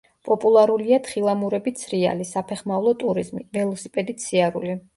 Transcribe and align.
პოპულარულია 0.27 0.97
თხილამურებით 1.07 1.83
სრიალი, 1.85 2.27
საფეხმავლო 2.31 2.97
ტურიზმი, 3.07 3.47
ველოსიპედით 3.61 4.29
სიარული. 4.29 4.79